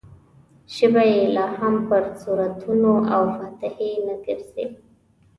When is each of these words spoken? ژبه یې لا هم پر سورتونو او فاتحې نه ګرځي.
ژبه 0.75 1.03
یې 1.11 1.21
لا 1.35 1.45
هم 1.57 1.75
پر 1.87 2.03
سورتونو 2.21 2.93
او 3.13 3.21
فاتحې 3.37 3.91
نه 4.07 4.15
ګرځي. 4.25 4.65